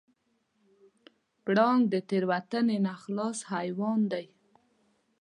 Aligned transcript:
پړانګ 1.43 1.81
د 1.93 1.95
تېروتنې 2.09 2.77
نه 2.85 2.93
خلاص 3.01 3.37
حیوان 3.51 3.99
دی. 4.11 4.25